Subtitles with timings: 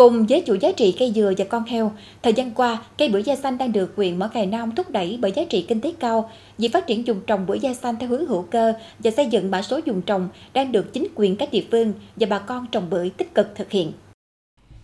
[0.00, 1.92] Cùng với chuỗi giá trị cây dừa và con heo,
[2.22, 5.18] thời gian qua, cây bưởi da xanh đang được huyện Mỏ Cày Nam thúc đẩy
[5.20, 6.30] bởi giá trị kinh tế cao.
[6.58, 9.50] Việc phát triển dùng trồng bưởi da xanh theo hướng hữu cơ và xây dựng
[9.50, 12.90] mã số dùng trồng đang được chính quyền các địa phương và bà con trồng
[12.90, 13.92] bưởi tích cực thực hiện.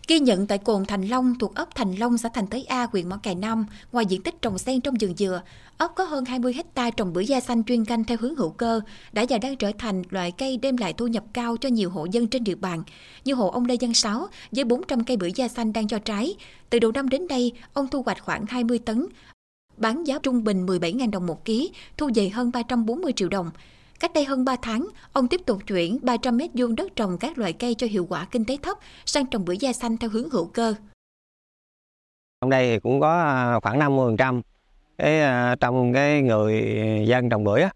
[0.08, 3.08] Ghi nhận tại cồn Thành Long thuộc ấp Thành Long, xã Thành Thới A, huyện
[3.08, 5.42] Mỏ Cày Nam, ngoài diện tích trồng sen trong vườn dừa,
[5.78, 8.80] ấp có hơn 20 hecta trồng bưởi da xanh chuyên canh theo hướng hữu cơ,
[9.12, 12.04] đã và đang trở thành loại cây đem lại thu nhập cao cho nhiều hộ
[12.04, 12.82] dân trên địa bàn.
[13.24, 16.34] Như hộ ông Lê Văn Sáu, với 400 cây bưởi da xanh đang cho trái.
[16.70, 19.06] Từ đầu năm đến nay, ông thu hoạch khoảng 20 tấn,
[19.76, 23.50] bán giá trung bình 17.000 đồng một ký, thu về hơn 340 triệu đồng.
[24.00, 27.38] Cách đây hơn 3 tháng, ông tiếp tục chuyển 300 mét vuông đất trồng các
[27.38, 30.30] loại cây cho hiệu quả kinh tế thấp sang trồng bưởi da xanh theo hướng
[30.30, 30.74] hữu cơ.
[32.40, 34.40] Trong đây thì cũng có à, khoảng 50%
[34.98, 36.64] cái à, trong cái người
[37.08, 37.70] dân trồng bưởi á,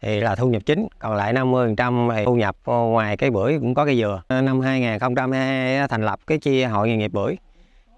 [0.00, 3.74] thì là thu nhập chính, còn lại 50% thì thu nhập ngoài cái bưởi cũng
[3.74, 4.22] có cây dừa.
[4.28, 7.36] Năm 2022 thành lập cái chi hội nghề nghiệp bưởi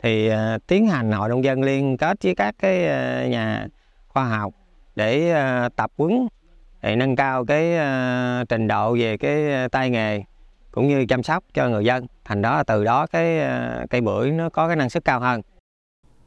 [0.03, 2.79] thì à, tiến hành hội nông dân liên kết với các cái
[3.29, 3.67] nhà
[4.09, 4.55] khoa học
[4.95, 5.35] để
[5.77, 6.29] tập huấn
[6.83, 10.23] để nâng cao cái uh, trình độ về cái tay nghề
[10.71, 14.31] cũng như chăm sóc cho người dân thành đó từ đó cái uh, cây bưởi
[14.31, 15.43] nó có cái năng suất cao hơn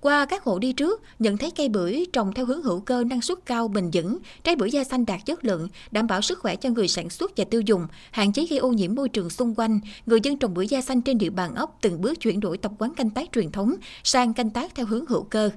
[0.03, 3.21] qua các hộ đi trước, nhận thấy cây bưởi trồng theo hướng hữu cơ năng
[3.21, 6.55] suất cao bền vững, trái bưởi da xanh đạt chất lượng, đảm bảo sức khỏe
[6.55, 9.55] cho người sản xuất và tiêu dùng, hạn chế gây ô nhiễm môi trường xung
[9.55, 9.79] quanh.
[10.05, 12.71] Người dân trồng bưởi da xanh trên địa bàn ấp từng bước chuyển đổi tập
[12.79, 15.49] quán canh tác truyền thống sang canh tác theo hướng hữu cơ.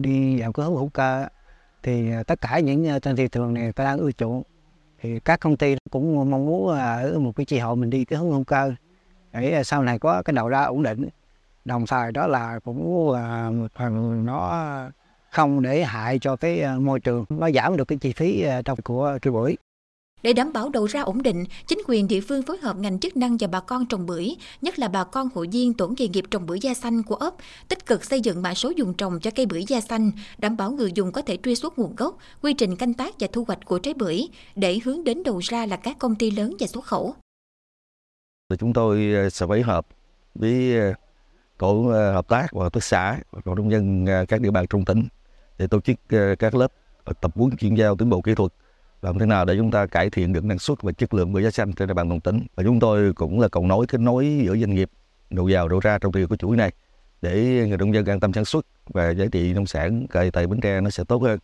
[0.00, 1.26] Đi vào cái hướng hữu cơ
[1.86, 4.42] thì à, tất cả những à, trên thị trường này ta đang ưa chuộng.
[5.00, 8.04] Thì các công ty cũng mong muốn à, ở một cái chi hội mình đi
[8.04, 8.72] cái hướng hữu cơ.
[9.32, 11.08] Để sau này có cái đầu ra ổn định.
[11.64, 13.06] Đồng thời đó là cũng
[13.60, 14.66] một phần nó
[15.30, 17.24] không để hại cho cái môi trường.
[17.28, 19.56] Nó giảm được cái chi phí trong của cây bưởi
[20.26, 23.16] để đảm bảo đầu ra ổn định, chính quyền địa phương phối hợp ngành chức
[23.16, 26.24] năng và bà con trồng bưởi, nhất là bà con hội viên tổ nghề nghiệp
[26.30, 27.34] trồng bưởi da xanh của ấp,
[27.68, 30.70] tích cực xây dựng mã số dùng trồng cho cây bưởi da xanh, đảm bảo
[30.70, 33.64] người dùng có thể truy xuất nguồn gốc, quy trình canh tác và thu hoạch
[33.64, 36.84] của trái bưởi, để hướng đến đầu ra là các công ty lớn và xuất
[36.84, 37.14] khẩu.
[38.58, 39.86] Chúng tôi ờ, sẽ phối hợp
[40.34, 40.92] với ờ,
[41.58, 44.84] tổ ờ, hợp tác và hợp tác xã và nông dân các địa bàn trong
[44.84, 45.08] tỉnh
[45.58, 45.96] để tổ chức
[46.38, 46.72] các lớp
[47.20, 48.52] tập huấn chuyển giao tiến bộ kỹ thuật
[49.02, 51.42] làm thế nào để chúng ta cải thiện được năng suất và chất lượng bưởi
[51.42, 54.00] giá xanh trên địa bàn toàn tỉnh và chúng tôi cũng là cầu nối kết
[54.00, 54.90] nối giữa doanh nghiệp,
[55.30, 56.72] đầu vào, đầu ra trong việc của chuỗi này,
[57.22, 60.60] để người nông dân an tâm sản xuất và giá trị nông sản tại Bến
[60.60, 61.38] Tre nó sẽ tốt hơn.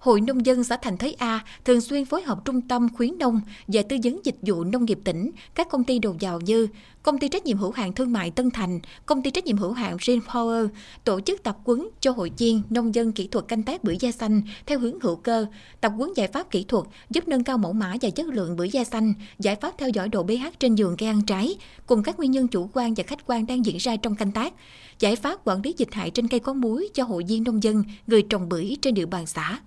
[0.00, 3.40] Hội Nông dân xã Thành Thới A thường xuyên phối hợp Trung tâm Khuyến nông
[3.66, 6.68] và tư vấn dịch vụ nông nghiệp tỉnh, các công ty đầu vào như
[7.02, 9.72] Công ty trách nhiệm hữu hạn thương mại Tân Thành, Công ty trách nhiệm hữu
[9.72, 10.68] hạn Green Power
[11.04, 14.12] tổ chức tập huấn cho hội viên nông dân kỹ thuật canh tác bưởi da
[14.12, 15.46] xanh theo hướng hữu cơ,
[15.80, 18.68] tập huấn giải pháp kỹ thuật giúp nâng cao mẫu mã và chất lượng bưởi
[18.68, 21.54] da xanh, giải pháp theo dõi độ pH trên vườn cây ăn trái,
[21.86, 24.54] cùng các nguyên nhân chủ quan và khách quan đang diễn ra trong canh tác,
[24.98, 27.84] giải pháp quản lý dịch hại trên cây có muối cho hội viên nông dân,
[28.06, 29.60] người trồng bưởi trên địa bàn xã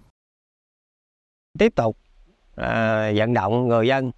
[1.59, 1.97] tiếp tục
[2.55, 4.11] à, vận động người dân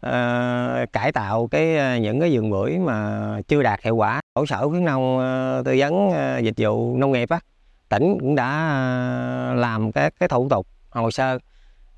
[0.00, 4.20] à, cải tạo cái à, những cái vườn bưởi mà chưa đạt hiệu quả.
[4.34, 7.40] Hỗ sở khuyến nông à, tư vấn à, dịch vụ nông nghiệp á
[7.88, 11.38] tỉnh cũng đã à, làm các cái thủ tục hồ sơ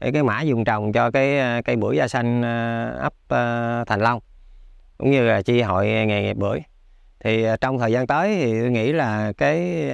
[0.00, 3.84] để cái mã dùng trồng cho cái à, cây bưởi da xanh à, ấp à,
[3.84, 4.20] Thành Long
[4.98, 6.60] cũng như là chi hội nghề nghiệp bưởi.
[7.20, 9.90] Thì à, trong thời gian tới thì tôi nghĩ là cái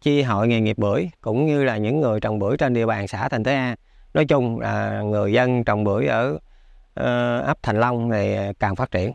[0.00, 3.08] chi hội nghề nghiệp bưởi cũng như là những người trồng bưởi trên địa bàn
[3.08, 3.76] xã Thành thế A
[4.18, 6.38] nói chung là người dân trồng bưởi ở
[7.00, 9.12] uh, ấp Thành Long này càng phát triển.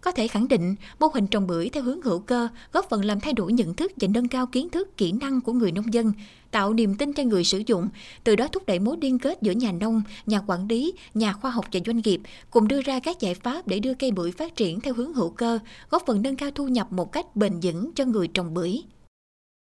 [0.00, 3.20] Có thể khẳng định, mô hình trồng bưởi theo hướng hữu cơ góp phần làm
[3.20, 6.12] thay đổi nhận thức và nâng cao kiến thức, kỹ năng của người nông dân,
[6.50, 7.88] tạo niềm tin cho người sử dụng,
[8.24, 11.50] từ đó thúc đẩy mối liên kết giữa nhà nông, nhà quản lý, nhà khoa
[11.50, 12.20] học và doanh nghiệp,
[12.50, 15.30] cùng đưa ra các giải pháp để đưa cây bưởi phát triển theo hướng hữu
[15.30, 15.58] cơ,
[15.90, 18.82] góp phần nâng cao thu nhập một cách bền vững cho người trồng bưởi.